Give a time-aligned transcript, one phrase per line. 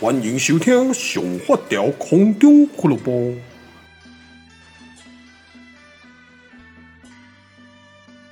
[0.00, 3.12] 欢迎收听《上发条空中俱乐部》。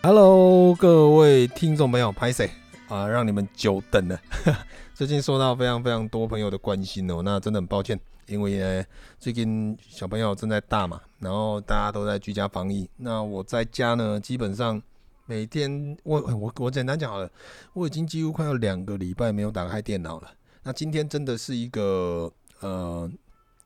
[0.02, 2.50] Hello，各位听众朋友，拍谢
[2.88, 4.20] 啊，让你们久等了。
[4.92, 8.84] 最近受到非常非常多朋友的关心哦，那真的很抱歉，因为呢，
[9.20, 12.90] 最近小朋友正在大嘛，然后大家都在居家防疫。
[12.96, 14.82] 那我在家呢，基本上
[15.26, 17.30] 每天我我我简单讲好了，
[17.72, 20.28] 我已经几乎快要两个礼拜没有打开电脑了。
[20.64, 23.10] 那今天真的是一个呃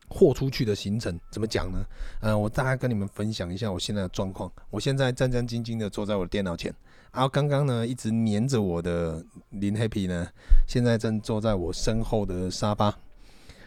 [0.07, 1.85] 豁出去的行程，怎么讲呢？
[2.21, 4.51] 呃，我大概跟你们分享一下我现在的状况。
[4.71, 6.73] 我现在战战兢兢的坐在我的电脑前，
[7.13, 10.27] 然后刚刚呢一直黏着我的林 Happy 呢，
[10.67, 12.97] 现在正坐在我身后的沙发，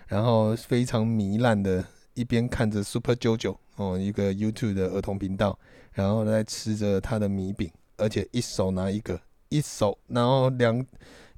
[0.08, 5.56] 然后非常糜烂的一边看着 Super JoJo 哦，一个 YouTube 的儿童频道，
[5.92, 10.84] 然后在吃着他的米饼，而且一手拿一个，一手然后两。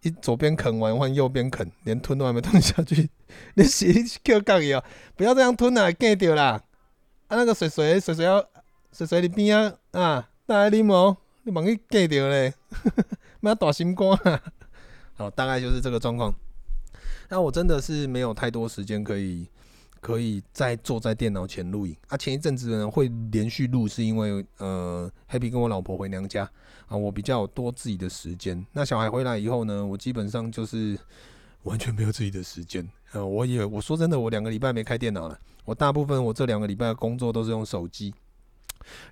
[0.03, 3.09] 一左边啃完换右边啃，连吞都还没吞下去。
[3.55, 4.83] 你洗 Q 杠一样，
[5.17, 6.63] 不要这样吞啊，盖掉啦！
[7.29, 8.45] 啊，那个水水水水要
[8.93, 12.53] 水水你边啊啊，大家啉哦，你忙去盖掉嘞，
[13.41, 14.43] 妈大心肝啊！
[15.15, 16.35] 好，大概就是这个状况。
[17.29, 19.49] 那我真的是没有太多时间可以。
[20.03, 22.17] 可以再坐在电脑前录影啊！
[22.17, 26.43] 前一阵子呢会连续录，是因为呃，Happy 跟我老婆回娘家
[26.89, 28.67] 啊，我比较多自己的时间。
[28.73, 30.99] 那小孩回来以后呢，我基本上就是
[31.63, 32.85] 完全没有自己的时间。
[33.15, 35.39] 呃，我也我说真的，我两个礼拜没开电脑了。
[35.65, 38.13] 我大部分我这两个礼拜的工作都是用手机。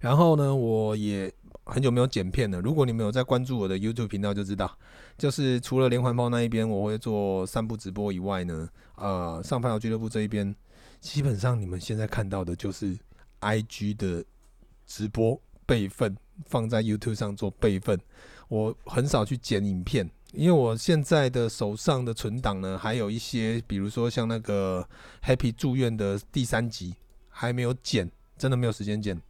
[0.00, 1.32] 然后呢，我也
[1.66, 2.60] 很久没有剪片了。
[2.60, 4.76] 如果你们有在关注我的 YouTube 频道，就知道，
[5.16, 10.52] 就是除了连环炮那一边我会做散步直播以外呢，呃，上发条俱乐部这一边。
[11.00, 12.96] 基本上你们现在看到的就是
[13.40, 14.24] IG 的
[14.86, 17.98] 直播备份，放在 YouTube 上做备份。
[18.48, 24.86] 我很少去剪影片，因为我现在的手上的存档呢，还有一些，比如说像那个
[25.22, 26.94] Happy 住院的第三集
[27.28, 29.20] 还没有剪，真的没有时间剪，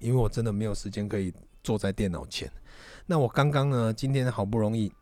[0.00, 2.50] 因为我真的没有时间可以坐在电脑前。
[3.06, 4.92] 那我刚刚呢，今天好不容易。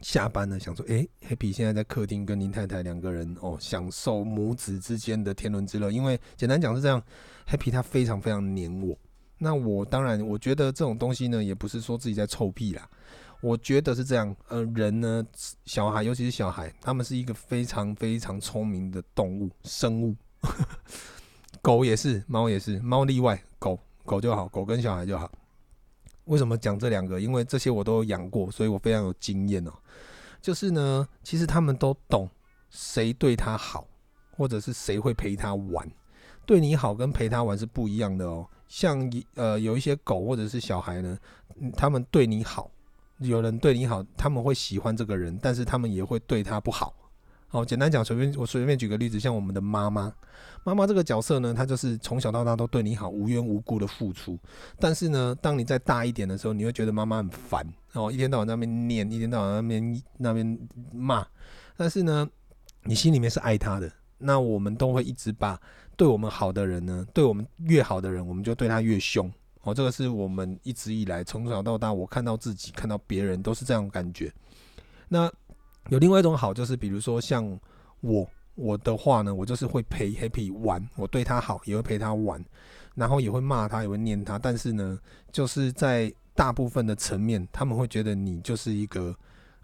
[0.00, 5.90] 下班了，想说，诶，Happy 现在在客厅跟林太太两个人哦，享受母子之间的天伦之乐。
[5.90, 7.02] 因为简单讲是这样
[7.48, 8.96] ，Happy 他非常非常黏我。
[9.38, 12.88] 那我当然，我觉得这种东西呢，也不是说自己在臭屁啦。
[13.42, 15.24] 我觉得是这样，呃，人呢，
[15.64, 20.14] 小孩，尤其是小孩，他们是一个非常非常聪明的动物生物。
[21.62, 25.30] 狗也是，猫也是，猫例外，狗狗就好，狗跟小孩就好。
[26.30, 27.20] 为什么讲这两个？
[27.20, 29.72] 因为这些我都养过，所以我非常有经验哦。
[30.40, 32.30] 就是呢，其实他们都懂
[32.70, 33.84] 谁对他好，
[34.36, 35.90] 或者是谁会陪他玩。
[36.46, 38.46] 对你好跟陪他玩是不一样的哦。
[38.68, 41.18] 像呃有一些狗或者是小孩呢，
[41.76, 42.70] 他们对你好，
[43.18, 46.94] 有人对你好，他们会喜欢这个人，但是他们也会对他不好。
[47.52, 50.12] 好，简单讲，随便我随便举个例子，像我们的妈妈，
[50.62, 54.38] 妈妈这个角色呢，她就是从小到大都对你好，无缘无故的付出。
[54.78, 60.58] 但是呢，当你再大一点的时候，你会觉得妈妈很烦，哦，一天到晚在那边念，一天到晚那边那边
[60.92, 61.26] 骂。
[61.76, 62.30] 但是呢，
[62.84, 63.90] 你心里面是爱她的。
[64.16, 65.60] 那我们都会一直把
[65.96, 69.28] 对我们好的人呢，对我们越好的人，我们就对他越凶。
[69.62, 74.32] 哦，这个是我们一直以来从小到大，我看到自己，看到别人都是这样感觉。
[75.08, 75.28] 那。
[75.90, 77.58] 有另外一种好，就是比如说像
[78.00, 82.42] 我我的话呢，我就是会陪 Happy 玩，我对他好，也会陪他玩，
[82.94, 84.38] 然后也会骂他，也会念他。
[84.38, 84.98] 但是呢，
[85.32, 89.14] 就是在大部分的层面，他们会觉得你就是一个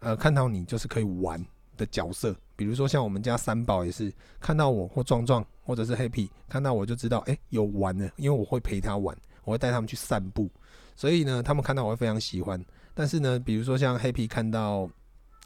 [0.01, 1.41] 呃，看到你就是可以玩
[1.77, 2.35] 的角色。
[2.57, 10.51] 比如说像我们家三宝也是，看到我或壮壮或者是 Happy 看到我就知道，哎、有玩了，因为我会陪他玩，我会带他们去散步，
[10.97, 12.61] 所以呢，他们看到我会非常喜欢。
[12.95, 14.91] 但是呢，比如说像 Happy 看到。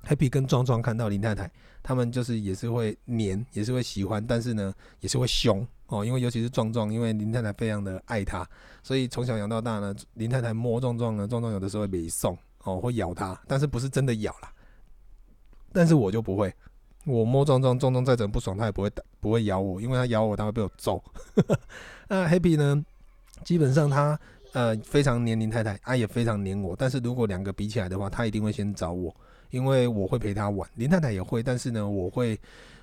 [0.07, 1.51] Happy 跟壮壮看到林太太，
[1.83, 6.05] 他们就是也是会黏，也是会喜欢，但是呢，也是会凶哦。
[6.05, 8.49] 因为尤其是壮壮，因为林太太非常的爱他，
[8.83, 14.53] 所以从小养到大呢，林太太摸壮壮呢，壮壮有的时候会没送哦，会咬他，但是不是真的咬啦。
[15.73, 16.53] 但是我就不会，
[17.05, 21.03] 我摸壮壮，壮壮再怎么不爽，他也不会打，不会咬我，因为他咬我，他会被我揍。
[22.09, 22.85] 那 Happy 呢，
[23.45, 24.19] 基本上他
[24.53, 29.15] 呃非常黏林太太，他也非常黏我，但是如果两个比起来的话，他一定会先找我。
[29.51, 32.39] 因为我会陪他玩，林太太也会，但是呢，我会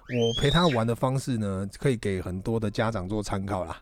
[0.09, 3.81] 我陪他玩的方式呢，可以给很多的家长做参考啦。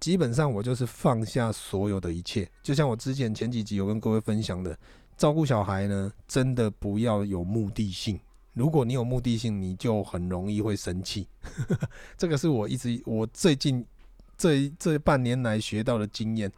[0.00, 4.76] 基本上我就是放下所有的一切，就像我之前前几集有跟各位分享的，
[5.16, 8.20] 照顾小孩呢，真的不要有目的性。
[8.52, 11.26] 如果你有目的性，你就很容易会生气。
[12.18, 13.84] 这个是我一直我最近
[14.36, 16.52] 这这半年来学到的经验。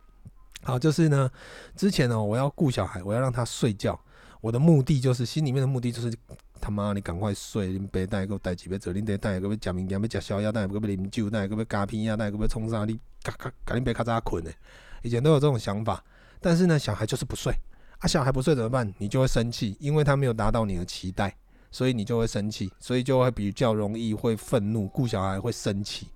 [0.62, 1.31] 好，就是呢，
[1.76, 3.99] 之前呢，我要顾小孩，我要让他睡觉。
[4.47, 6.17] 我的目的就是心里面的目的就是
[6.61, 12.85] 他妈你赶快睡，恁爸等下搁代志要做，恁爹等下搁要食物件，要食宵夜，等下搁要啉酒，等下搁要加片啊，等下搁要创啥？
[12.85, 14.55] 你嘎嘎赶恁爸较早困诶。
[15.03, 16.01] 以前都有这种想法，
[16.41, 17.53] 但是呢，小孩就是不睡
[17.99, 18.95] 啊，小孩不睡怎么办？
[18.99, 21.37] 你就会生气，因为他没有达到你的期待，
[21.73, 26.07] 所以你就会生气，所以就会比较容易会愤怒，顾小孩会生气。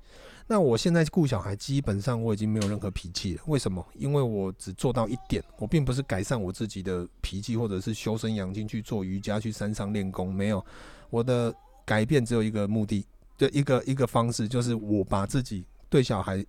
[0.51, 3.43] 那我现在顾小孩，基本上我已经没有任何脾气了。
[3.47, 3.87] 为什么？
[3.95, 10.35] 因为我只做到一点，我并不是改善我自己的脾气，或者是修身养性去做瑜伽、去山上练功。
[10.35, 10.67] 没有，
[11.09, 11.55] 我的
[11.85, 13.07] 改变只有一个目的，
[13.39, 16.45] 就一个一个方式，就是我把自己对小孩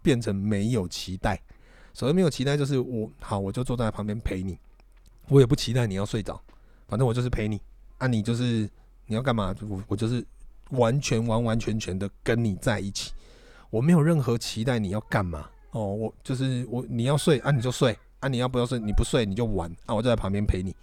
[0.00, 1.36] 变成没有期待。
[1.92, 4.56] 所谓没有期待，就是我好，我就坐在旁边陪你，
[5.26, 6.40] 我也不期待你要睡着，
[6.86, 7.60] 反正我就是陪你。
[7.98, 8.70] 啊，你就是
[9.06, 9.52] 你要干嘛？
[9.68, 10.24] 我我就是
[10.70, 13.12] 完全完完全全的跟你在一起。
[13.70, 15.48] 我没有任何期待，你要干嘛？
[15.70, 18.78] 哦，我就是我，你要睡啊，你就睡啊，你要不要睡？
[18.78, 20.74] 你不睡你就玩啊，我就在旁边陪你，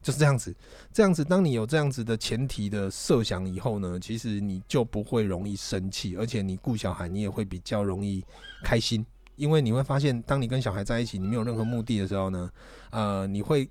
[0.00, 0.54] 就是这样子。
[0.92, 8.24] 这样子，当你有这样子的前提的设想以后呢，其实你就不会容易生气，而且你顾小孩，你也会比较容易
[8.62, 9.04] 开心，
[9.34, 12.48] 因为你会发现，当你跟小孩在一起，你没有任何目的的时候呢，
[12.90, 13.68] 呃，你会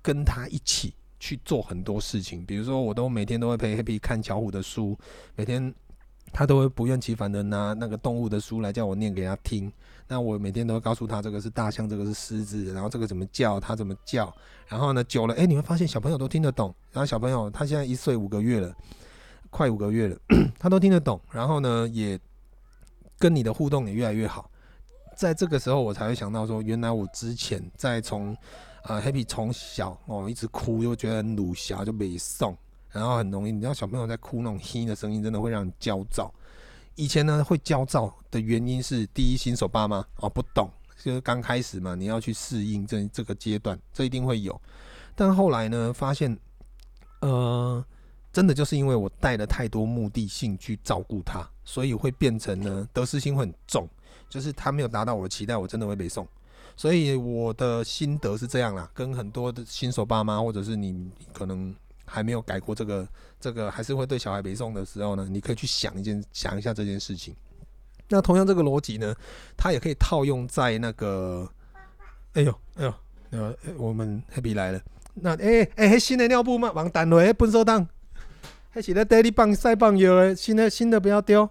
[0.00, 4.98] 跟他一起去做很多事情，比如说，我都每天都会陪 Happy 看巧虎的书，
[5.34, 5.74] 每天。
[6.32, 9.72] 他都会不厌其烦的拿那个动物的书来叫我念给他听。
[10.08, 14.32] 那我每天都会告诉他，这个是大象，这个是狮子，然后这个怎么叫，他怎么叫。
[14.68, 16.72] 然后呢，久了，哎，你会发现小朋友都听得懂。
[16.92, 18.72] 然后小朋友他现在一岁五个月了，
[19.50, 20.16] 快五个月了，
[20.60, 21.20] 他都听得懂。
[21.32, 22.18] 然后呢，也
[23.18, 24.48] 跟你的互动也越来越好。
[25.16, 28.36] 在这个时候，我才会想到说，原来我之前在从
[28.84, 32.56] 呃 Happy 从小哦一直哭，又觉得很鲁小，就没送。
[32.96, 36.32] 然后很容易，你知道小朋友在哭那种嘿的声音，真的会让你焦躁。
[36.94, 40.70] 以前呢，会焦躁的原因是，第一，新手爸妈哦不懂，
[41.04, 44.58] 就是刚开始嘛，你要去适应这这个阶段，这一定会有。
[45.14, 46.34] 但后来呢，发现，
[47.20, 47.84] 呃，
[48.32, 53.86] 真的就是因为我带了太多目的性去照顾他，所以会变成呢得失心会很重，
[54.30, 56.26] 就是他没有达到我的期待，我真的会被送。
[56.76, 61.74] 所以我的心得是这样啦，跟很多的新手爸妈或者是你可能。
[62.06, 63.06] 还没有改过这个，
[63.38, 67.34] 这个还是会对小孩没送的时候呢，你可以去想一件，想一下这件事情。
[68.08, 69.14] 那同样这个逻辑呢，
[69.56, 71.50] 它也可以套用在那个，
[72.34, 72.94] 哎呦哎呦，
[73.30, 74.80] 呃，我们 Happy 来了。
[75.14, 76.70] 那哎哎，新的尿布吗？
[76.72, 77.88] 王丹雷粪扫档，
[78.70, 81.48] 还是在带你棒晒棒油诶，新的新的不要丢，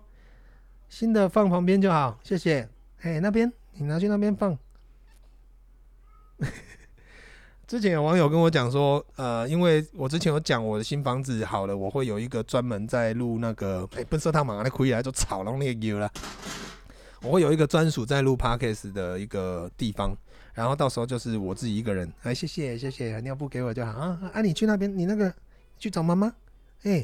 [0.87, 2.69] 新的放旁边就好，谢谢。
[3.01, 4.57] 哎，那边你拿去那边放。
[7.67, 16.11] 之前有网友跟我讲说，呃，因为我之前有讲我的新房子好了，我会有一个专门在录那个，哎、欸，不是他马上可以来就吵了那个了。
[17.23, 20.15] 我会有一个专属在录 podcast 的一个地方，
[20.53, 22.07] 然后到时候就是我自己一个人。
[22.21, 24.31] 哎，谢谢谢谢，尿布给我就好啊。
[24.31, 25.33] 啊，你去那边，你那个
[25.79, 26.31] 去找妈妈。
[26.83, 27.03] 哎、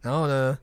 [0.00, 0.58] 然后呢？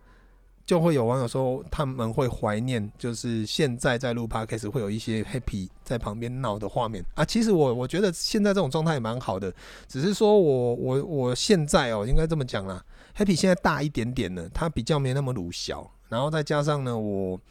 [0.70, 7.26] 就会有网友说他们会怀念，就是现在在录 podcast 会有一些 happy 在旁边闹的画面啊。
[7.26, 9.52] 其实我我觉得现在这种状态也蛮好的，
[9.88, 12.86] 只是说我我我现在哦，应该这么讲啦
[13.18, 17.42] ，happy 现在大一点点了，他比较没那么鲁小，然后再加上呢，我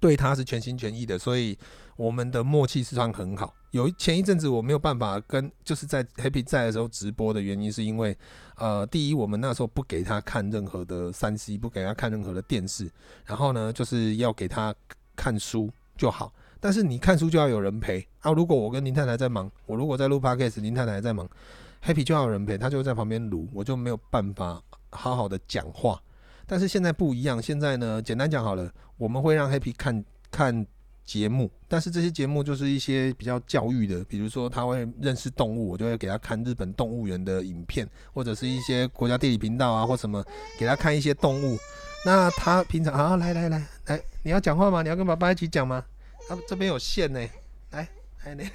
[0.00, 1.56] 对他是全心全意的，所以
[1.94, 3.54] 我们的默契是算很好。
[3.74, 8.16] 有前一阵子我没有办法跟，就是在 Happy 在的时候直播的原因，是因为，
[8.54, 12.88] 呃，第一，我们那时候不给他看任何的三 C，不给他看任何的电视，
[13.26, 14.72] 然后呢，就是要给他
[15.16, 16.32] 看书就好。
[16.60, 18.30] 但是你看书就要有人陪啊。
[18.30, 21.28] 如果我跟林太太在忙，我如果在录 Podcast，林太太在忙
[21.82, 26.00] ，Happy 就要有人陪，他就在旁边撸，我就没有办法好好的讲话。
[26.46, 30.64] 但是现在不一样，现在呢，简单讲好了，我们会让 Happy 看看。
[31.04, 40.24] 节目，但是这些节目就是一些比较教育的，比如说他会认识动物，我就会给他看日本动物园的影片，或者是一些国家地理频道啊，或什么
[40.58, 41.58] 给他看一些动物。
[42.06, 44.82] 那他平常啊，来来来来，你要讲话吗？
[44.82, 45.84] 你要跟爸爸一起讲吗？
[46.28, 47.20] 啊，这边有线呢，
[47.70, 47.88] 来
[48.24, 48.52] 来来，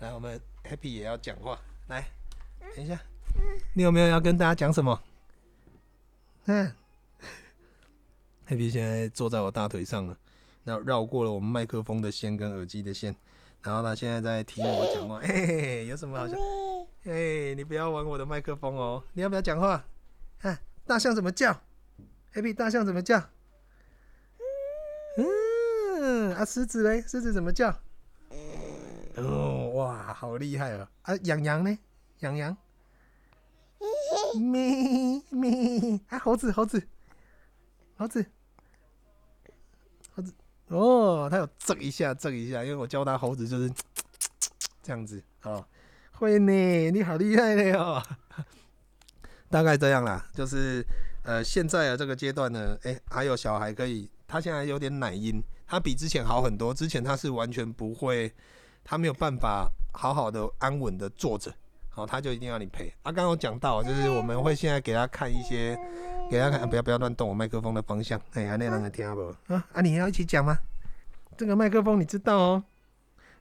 [0.00, 2.06] 来我们 Happy 也要讲话，来，
[2.76, 3.00] 等一下，
[3.74, 5.00] 你有没有要跟大家讲什么？
[6.46, 6.72] 嗯
[8.48, 10.16] ，Happy 现在坐在我大腿上了。
[10.64, 13.14] 绕绕过了我们麦克风的线跟耳机的线，
[13.62, 15.18] 然后他现在在听我讲话。
[15.26, 16.36] 嘿嘿嘿，有什么好笑？
[17.02, 19.02] 嘿，你不要玩我的麦克风哦！
[19.12, 19.84] 你要不要讲话？
[20.42, 21.60] 啊，大象怎么叫
[22.34, 23.22] ？Happy，大象怎么叫？
[25.16, 27.02] 嗯，啊，狮子嘞？
[27.02, 27.80] 狮子怎么叫？
[29.16, 30.88] 哦，哇，好厉害哦！
[31.02, 31.78] 啊，羊羊呢？
[32.20, 32.56] 羊羊？
[34.38, 36.82] 咪咪，啊，猴子，猴子，
[37.96, 38.26] 猴子。
[40.68, 43.70] 哦，他有震一下，震一下，因为我教他猴子就是
[44.82, 45.64] 这样子哦。
[46.12, 48.02] 会呢，你好厉害嘞哦。
[49.50, 50.84] 大概这样啦，就是
[51.22, 56.74] 呃，现在的这个阶段呢，诶、还有小孩可以，他现在有点奶音，他比之前好很多。
[56.74, 58.30] 之前他是完全不会，
[58.84, 61.50] 他没有办法好好的安稳的坐着，
[61.98, 62.86] 好，他就一定要你陪。
[63.02, 65.76] 啊，刚刚有讲到，就是我们会现在给他看一些，
[66.30, 69.34] 给他看，不要不要乱动我麦克风的方向，哎、呀，那让人听不？
[69.52, 70.56] 啊啊，你要一起讲吗？
[71.36, 72.64] 这个麦克风你知道哦，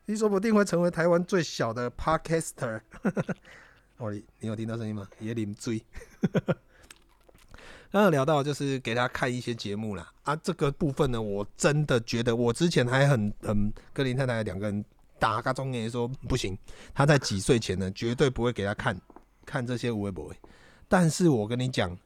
[0.05, 2.81] 你说不定会成为台湾最小的 Podcaster。
[3.97, 5.07] 哦，你有听到声音吗？
[5.19, 5.83] 也啉水。
[7.91, 14.83] 刚刚聊到就是给他看一些节目啦，啊，这个部分呢，我真的觉得我之前还很很跟林太太两个人
[15.19, 16.57] 打个中年说不行，
[16.93, 18.99] 他在几岁前呢绝对不会给他看
[19.45, 20.33] 看这些微博。
[20.87, 21.97] 但是我跟你讲，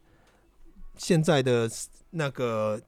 [0.97, 1.69] 现在的
[2.09, 2.81] 那个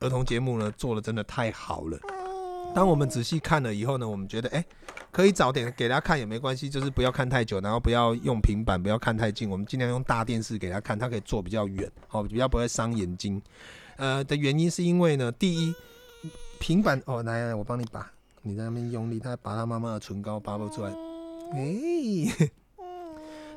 [0.00, 1.98] 儿童节目呢做的真的太好了。
[2.74, 4.64] 当我们仔细看了以后呢，我们觉得哎。
[5.12, 13.42] 可以早点给他看也没关系，就是不要看太久，然后不要用平板，不要看太近，我们尽量用大电视给他看，他可以坐比较远，好，比较不会伤眼睛。
[13.96, 15.74] 呃，的原因是因为呢，第一，
[16.60, 18.08] 平板哦，来来，我帮你拔，
[18.42, 20.90] 你在那边用力，他把他妈妈的唇膏拔不出来，
[21.52, 22.50] 哎、欸，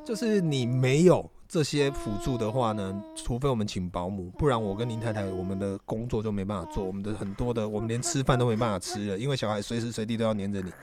[0.06, 1.30] 就是你没有。
[1.46, 10.74] 这些辅助的话呢，除非我们请保姆，不然我跟林太太我们的工作就没办法做，我们的很多的我们连吃饭都没办法吃了，因为小孩随时随地都要黏着你。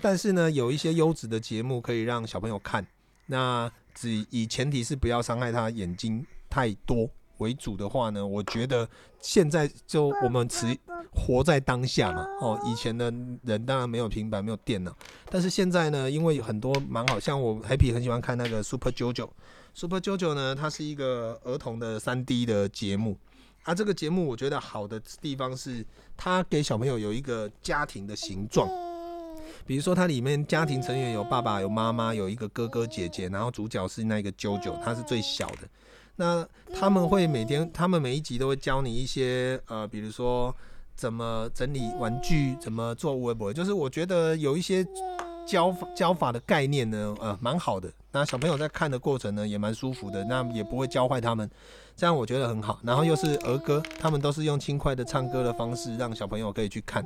[0.00, 2.86] 但是呢，有一些优质的节目可以让小朋友看，
[3.26, 7.06] 那只以前提是不要伤害他眼睛太多
[7.36, 8.88] 为主的话呢，我觉得
[9.20, 10.74] 现在就我们持
[11.24, 12.26] 活在当下嘛。
[12.40, 13.06] 哦，以前的
[13.44, 14.94] 人当然没有平板，没有电脑，
[15.30, 19.28] 但是现在呢，因为很多蛮好，像我 Happy 很喜欢看那个 Super JoJo。
[19.72, 23.16] Super JoJo 呢，它是一个儿童的三 D 的节目。
[23.62, 25.84] 啊，这个节目我觉得好的地方是，
[26.16, 28.68] 它给小朋友有一个家庭的形状。
[29.66, 35.60] 比如说，它里面家庭成员有爸爸、有妈妈、有一个哥哥姐姐，然后主角是那个 JoJo，他是最小的。
[36.16, 40.54] 那他们会每天，他们每一集都会教你一些呃，比如说
[40.96, 44.86] 怎么整理玩具，怎么做微博，就是我觉得有一些。
[45.46, 47.86] 教法教法的概念呢，呃，蛮好的。
[48.12, 50.24] 那小朋友在看的过程呢，也蛮舒服的。
[50.24, 51.50] 那也不会教坏他们，
[51.94, 52.78] 这样我觉得很好。
[52.82, 57.04] 然后又是儿歌，他们都是用轻快的唱歌的方式，让小朋友可以去看。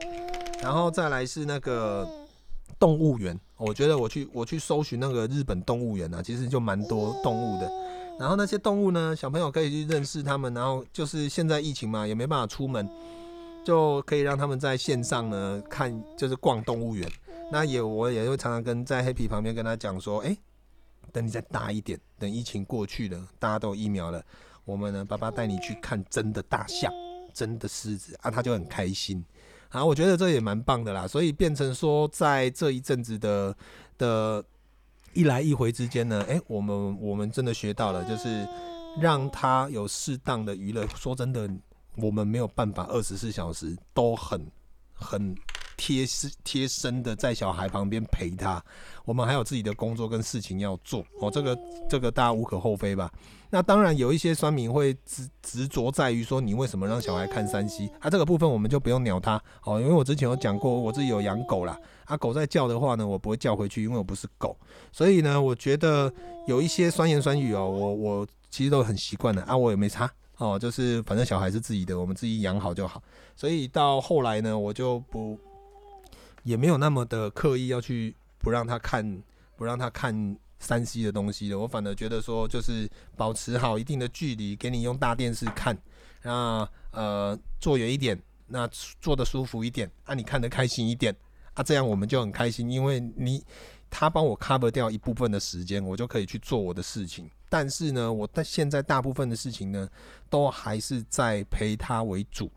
[0.62, 2.08] 然后再来是那个
[2.78, 7.68] 动物园，我觉得我去我去搜寻那个日本动物园啊，其实就蛮多动物的。
[8.20, 10.54] 然后那些动物呢，小朋友可以去认识他们。
[10.54, 12.88] 然后就是现在疫情嘛，也没办法出门，
[13.68, 17.06] 就可以让他们在线上呢看，就是逛动物园。
[17.52, 20.34] 那也，我也会常常跟在 Happy 旁边跟他讲说，哎、
[21.12, 24.24] 等你再大一点，等疫情过去了，大家都疫苗了，
[24.64, 26.90] 我们呢，爸爸带你去看真的大象，
[27.34, 29.22] 真的狮子啊，他就很开心。
[29.68, 33.54] 啊，我觉得这也蛮棒的啦，所以变成说，在这一阵子的
[33.98, 34.42] 的
[35.12, 38.48] 一来一回之间呢，哎、我们我们真的学到了，就是
[38.98, 40.86] 让他有适当的娱乐。
[40.96, 41.46] 说真的，
[42.00, 44.46] 我们没有办法二十四小时都很
[44.94, 45.34] 很。
[45.80, 48.60] 贴身贴身的在小孩旁边陪他，
[49.04, 51.56] 我们还有自己的工作跟事情要做哦，这个
[51.88, 53.08] 这个大家无可厚非吧？
[53.48, 57.88] 那当然有一些酸民会执执着在于说，你为什么让小孩看 3C？
[58.00, 64.58] 啊，这个部分我们就不用鸟他哦，因为我之前有讲过，我自己有养狗啦，啊，狗在叫的话呢，我不会叫回去，因为我不是狗，
[64.90, 66.12] 所以呢，我觉得
[66.48, 73.02] 有一些酸言酸语哦，我我其实都很习惯了啊，我也没差哦，就是反正小孩是自己的，我们自己养好就好，
[73.36, 75.38] 所以到后来呢，我就不。
[76.44, 79.22] 也没有那么的刻意要去不让他看，
[79.56, 81.58] 不让他看三 C 的东西的。
[81.58, 85.76] 我反而觉得说，就是保持好一定的距离，给你用大电视看，
[86.22, 88.66] 那呃坐远一点，那
[88.98, 91.14] 坐的舒服一点，啊你看得开心一点，
[91.52, 93.44] 啊这样我们就很开心，因为你
[93.90, 97.28] 他帮我 cover 掉一部分的时间，我就可以去做我的事情。
[97.48, 99.88] 但是呢，我在现在大部分的事情呢，
[100.28, 102.50] 都还是在陪他为主，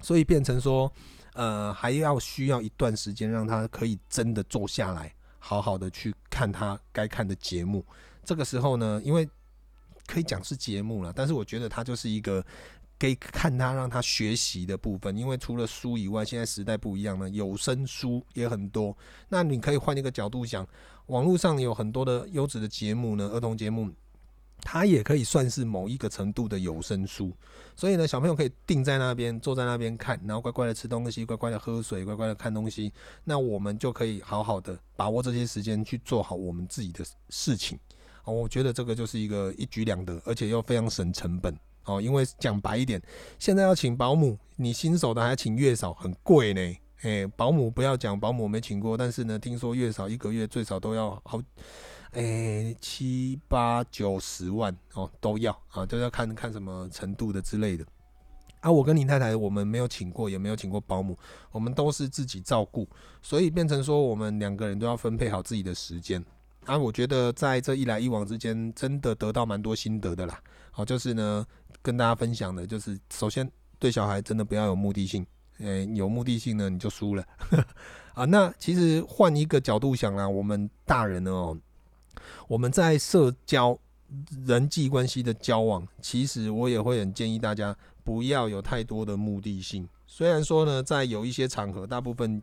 [0.00, 0.92] 所以变成说。
[1.36, 7.84] 呃，还要需要一段时间，让他可以真的坐下来，好好的去看他该看的节目。
[8.22, 9.28] 这个时候呢，因为
[10.06, 12.40] 可以讲是节目了，但是我觉得它就是一个
[13.00, 15.16] 可以看他让他学习的部分。
[15.16, 18.96] 因为除了书以外，现在时代不一样了，有声书也很多。
[19.28, 20.64] 那你可以换一个角度想，
[21.06, 23.90] 网络上有很多的优质的节目呢，儿童节目。
[24.64, 27.32] 它也可以算是某一个程度的有声书，
[27.76, 32.92] 所以呢，小朋友可以定在那边，坐在那边看，然后乖乖的吃东西，乖乖的喝水，乖乖的看东西。
[33.22, 37.78] 那我们就可以好好的把握这些时间去做好我们自己的事情。
[38.24, 41.54] 哦，我觉得这个就是一个一举两得，而且又非常省成本。
[41.84, 42.98] 哦，因为讲白一点，
[43.38, 46.76] 现在要请保姆，你新手的还请月嫂，很贵呢。
[47.02, 51.38] 诶，保姆不要讲，保姆没请过，但是呢，听说月嫂一个月最少都要好。
[52.14, 57.84] 诶七八九十万哦都要啊，都要看看什么程度的之类的。
[58.60, 61.18] 啊，我跟林太太，我们没有请过，也没有请过保姆，
[61.52, 62.88] 我们都是自己照顾，
[63.20, 66.24] 所以变成说我们两个人都要分配好自己的时间。
[66.64, 70.40] 啊，我觉得在这一来一往之间，真的得到蛮多心得的啦。
[70.70, 71.46] 好，就是呢，
[71.82, 73.46] 跟大家分享的，就是首先
[73.78, 75.26] 对小孩真的不要有目的性，
[75.58, 77.22] 诶，有目的性呢你就输了。
[78.14, 81.58] 啊，那其实换一个角度想啦，我们大人呢，哦，
[82.48, 83.78] 我们在社交
[84.46, 87.76] 人际关系的交往，其实我也会很建议大家。
[88.04, 89.88] 不要有太多的目的性。
[90.06, 92.42] 虽然说呢，在有一些场合，大部分，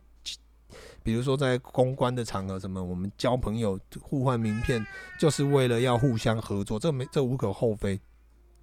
[1.03, 4.83] 比如说在公关的场合，什么我们交朋友、互换名片，
[5.19, 8.01] 就是为了要互相合作，这没这无可厚非。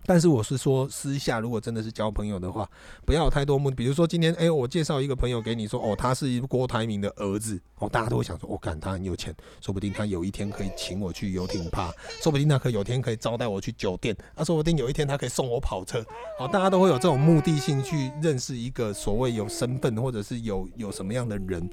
[0.07, 2.67] 但是我是说，私下如果真的是交朋友的话，
[3.05, 3.71] 不要有太多目。
[3.71, 16.02] 比如说今天，哎、我介绍一个朋友给你说，哦，他是一郭台铭的儿子，哦，大家都会想说，我、哦、干他很有钱，说不定他有一天可以请我去游艇趴，说不定他可以有天可以招待我去酒店，啊，说不定有一天他可以送我跑车，
[16.38, 21.69] 哦，大家都会有这种目的性去认识一个所谓有身份或者是有有什么样的人。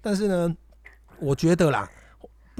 [0.00, 0.56] 但是呢，
[1.18, 1.90] 我觉得啦，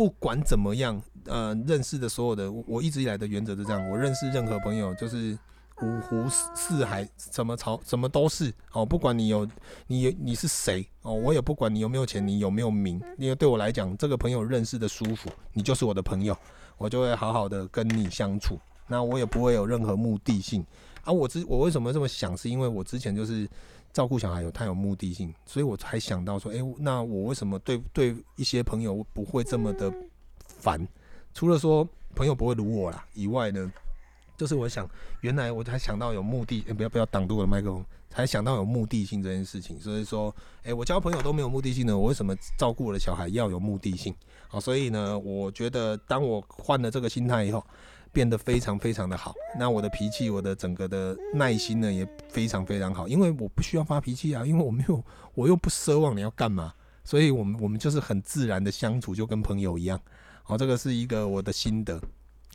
[0.00, 0.98] 不管怎么样。
[1.26, 5.38] 呃，认识的所有的，我一直以来的原则是这样：我认识任何朋友，就是
[5.82, 8.86] 五湖四海，什么潮，什么都是哦。
[8.86, 9.46] 不管你有，
[9.86, 16.34] 你你是谁哦，我也不管你有没有钱，你有没有名，因为对我来讲，这个朋友认识的舒服，你就是我的朋友，
[16.78, 18.58] 我就会好好的跟你相处。
[18.86, 20.64] 那我也不会有任何目的性
[21.04, 21.12] 啊。
[21.12, 23.46] 我之我为什么这么想，是因为我之前就是
[23.92, 29.92] 照顾小孩有太有目的性，所以我才想到说，诶，那我为什么对对一些朋友不会这么的
[30.46, 30.86] 烦？
[31.34, 33.72] 除了说朋友不会如我啦以外呢，
[34.36, 34.88] 就是我想，
[35.20, 39.78] 原来我才想到有目的，欸、不要不要挡住我的麦克风，才想到有目的性这件事情。
[39.78, 44.14] 所以说，哎、欸，我交朋友都没有目的性呢，我为什么照顾我的小孩要有目的性？
[44.48, 47.64] 好，所以呢，我觉得当我换了这个心态以后，
[48.12, 49.34] 变得非常非常的好。
[49.58, 56.72] 那我的脾气，我的整个的耐心呢，也非常非常好，因为我不需要发脾气啊，因为我没有，我又不奢望你要干嘛，
[57.04, 60.00] 所以我们我们就是很自然的相处，就跟朋友一样。
[60.42, 62.00] 好，这个是一个我的心得。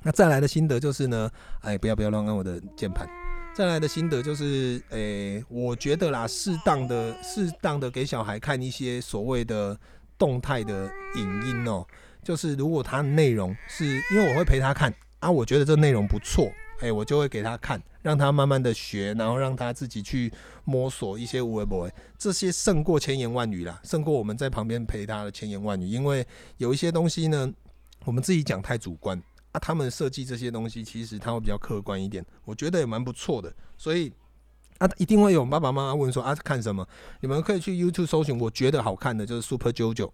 [0.04, 3.08] 那再来的心得就是呢，哎，不要不要乱按我的键盘。
[3.56, 9.80] 再来的心得就是，哎，我觉得啦，适当的适当的给小孩看一些所谓的
[10.18, 11.88] 动态的影音哦，
[12.22, 14.94] 就是如果他的内容是因为我会陪他看
[15.26, 20.32] 啊，我觉得这内容不错，哎，我就会给他看，让他慢慢的学，然后让他自己去
[20.64, 26.26] 摸索一些有的没的，这些胜过千言万语啦，胜过我们在旁边陪他的千言万语，因为
[26.58, 27.54] 有一些东西呢。
[28.04, 29.20] 我们自己讲太主观
[29.52, 33.52] 啊，他们设计这些东西，其实他会比较客观一点，我觉得也蛮不错的。
[33.80, 34.14] 所以
[34.78, 36.88] 啊，一定会有爸爸妈妈问说啊，看什么？
[37.22, 40.12] 你们可以去 YouTube 搜寻，我觉得好看的就是 Super JoJo。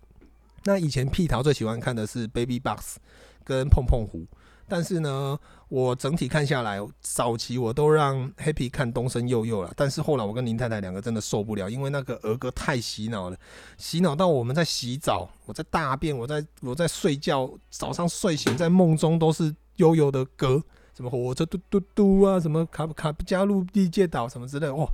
[0.64, 2.96] 那以前屁桃最喜欢看的是 Baby Box
[3.44, 4.26] 跟碰碰胡。
[4.74, 9.74] 但是呢，我整体看下来，早期我都让 Happy 看东森幼幼了。
[9.76, 13.36] 但是后来我跟林太太两个真的受不了，因为那个儿歌太洗脑了，
[13.78, 20.64] 洗脑到我们在洗澡，我在大便，我在我在睡觉，早上睡醒在梦中都是悠悠的歌，
[20.96, 24.88] 什么火车嘟嘟嘟啊，什么卡布卡布加入地界岛什么之类的，哦，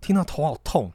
[0.00, 0.90] 听到头好痛。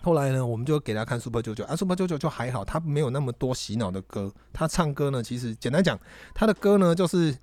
[0.00, 5.98] 后来呢，我们就给他看 Super JoJo 啊，Super JoJo 就还好，他没有那么多洗脑的歌，他唱歌呢，其实简单讲，
[6.32, 7.36] 他的歌呢就是。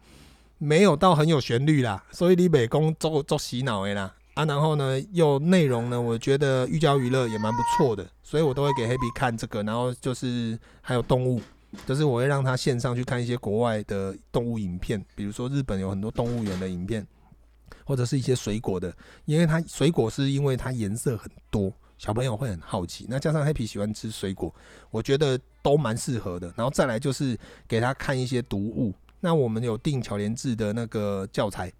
[0.63, 11.41] 没有到很有旋律啦，所以你美工做做洗脑的啦啊，然后呢，又内容呢，我觉得寓教于乐也蛮不错的，所以我都会给 Happy 看这个，然后就是还有动物，
[11.87, 17.07] 就是我会让他线上去看一些国外的动物影片，比如说日本有很多动物园的影片，
[17.83, 18.95] 或者是一些水果的，
[19.25, 24.53] 因为它水果是因为它颜色很多，小朋友会很好奇，那加上 Happy 喜欢吃水果，
[24.91, 27.35] 我觉得都蛮适合的，然后再来就是
[27.67, 28.93] 给他看一些读物。
[29.23, 31.71] 那我们有订巧连智的那个教材，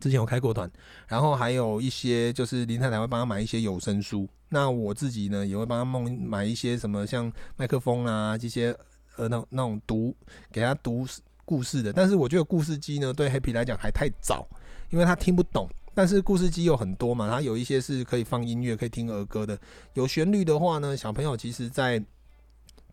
[0.00, 0.68] 之前有开过团，
[1.06, 8.76] 然后还有一些就是林太太会帮他买一些有声书，那我自己呢也会帮他买买一些什么像麦克风啊这些
[9.16, 10.14] 呃那那种读
[10.50, 11.06] 给他读
[11.44, 14.44] 故事的，但是我觉得故事机呢对 Happy 来讲还太早，
[14.90, 19.56] 因为他听不懂，但是故事机有很多嘛，它有一些是可以放音乐可以听儿歌的，
[19.92, 22.04] 有旋律的话呢，小朋友其实在。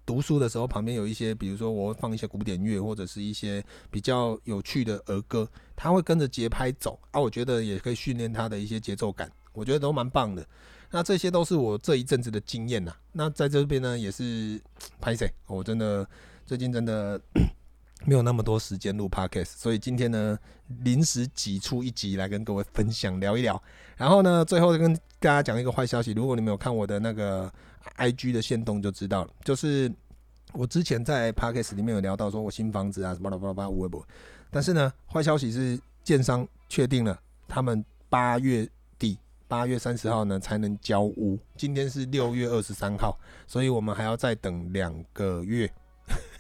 [0.05, 7.19] 读书的时候，旁边有一些，比如说我会放一些古典乐，或者是一些比较有趣的儿歌，他会跟着节拍走啊。
[7.19, 10.45] 我觉得也可以训练他的一些节奏感，我觉得都蛮棒的。
[10.91, 12.93] 那这些都是我这一阵子的经验呐。
[13.13, 14.61] 那在这边呢，也是
[14.99, 16.05] 拍谢，我真的
[16.45, 17.21] 最近真的
[18.05, 20.37] 没有那么多时间录 podcast，所以今天呢
[20.83, 23.61] 临时挤出一集来跟各位分享聊一聊。
[23.95, 27.49] 然后呢，最后跟大家讲一个坏消息，如果你没有看我的那个。
[27.95, 29.91] I G 的线动就知道了，就是
[30.53, 34.07] 我之前在 Podcast 里面有聊到，说我新房子啊什么的，巴拉巴拉无微博。
[34.51, 41.39] 但是呢，坏消息是，建商确定了，他们八月底，八月三十号呢才能交屋。
[41.57, 45.67] 今天是六月二十三号，所以我们还要再等两个月。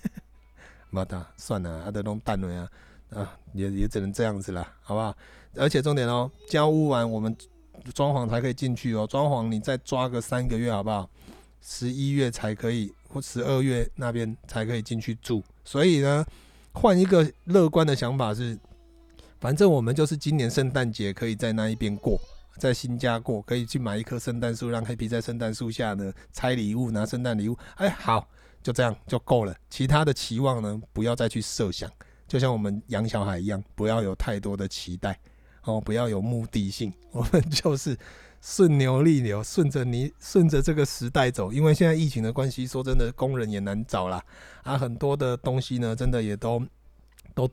[0.91, 2.69] 妈的算了，阿德东蛋了呀，
[3.09, 5.15] 啊，也也只能这样子了，好不好？
[5.55, 7.35] 而且重点哦，交屋完我们
[7.93, 11.09] 装潢才可以进去哦，装潢你再抓个三个月，好不好？
[11.61, 15.43] 十一月才可以，或十二月那边才可以进去住。
[15.63, 16.25] 所以呢，
[16.73, 18.57] 换一个乐观的想法是，
[19.39, 22.19] 反正我们就是今年圣诞节可以在那一边过，
[22.57, 27.57] 在新家过，可以去买一棵圣诞树，让黑皮在圣诞树下呢拆礼物，拿圣诞礼物。
[27.75, 28.27] 哎，好，
[28.63, 29.55] 就这样就够了。
[29.69, 31.89] 其他的期望呢，不要再去设想。
[32.27, 35.19] 就像我们养小孩一样，不要有太多的期待
[35.63, 36.93] 哦，不要有目的性。
[37.11, 37.97] 我们就是。
[38.43, 41.53] 顺牛逆流，顺着你，顺着这个时代走。
[41.53, 44.19] 因为现在疫情的关系，说真的，工人也难找啦。
[44.63, 46.59] 啊，很多的东西呢，真的也都
[47.35, 47.47] 都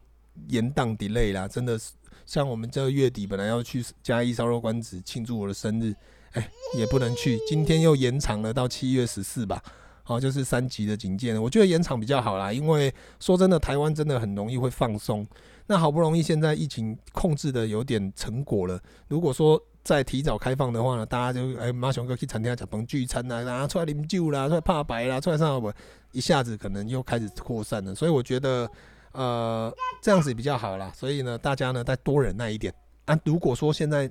[0.49, 1.47] 延宕 delay 啦。
[1.47, 1.93] 真的是，
[2.25, 5.95] 像我们这个月底本来要去嘉义烧肉馆子庆祝我的生日，
[6.33, 7.39] 哎，也不能去。
[7.47, 9.63] 今天又延长了到七月十四吧。
[10.09, 11.43] 好，就是三级的警戒呢。
[11.43, 12.91] 我觉得延长比较好啦，因为
[13.21, 15.27] 说真的，台湾真的很容易会放松。
[15.67, 25.71] 那好不容易现在疫情控制的有点成果了，如果说再提早开放的话呢，大家就哎马上哥去餐厅吃饭聚餐呐，然后出来饮酒啦，出来怕白啦，出来上不
[26.13, 28.67] 一下子可能又开始扩散了，所以我觉得
[29.13, 30.91] 呃这样子比较好啦。
[30.97, 32.73] 所以呢，大家呢再多忍耐一点
[33.05, 33.21] 啊。
[33.27, 34.11] 如果说现在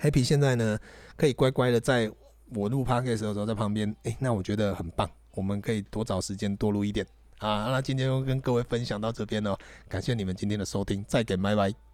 [0.00, 0.78] Happy 现在呢
[1.14, 2.10] 可以乖乖的在
[2.54, 7.06] 我录 Podcast 的时候在旁边，哎，那我觉得很棒，我们可以多找时间多录一点
[7.38, 7.66] 啊。
[7.70, 9.56] 那今天就跟各位分享到这边了，
[9.88, 11.85] 感谢你们今天的收听，再见，拜拜。